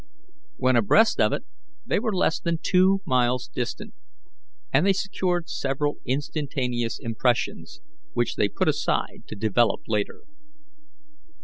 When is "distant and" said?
3.53-4.83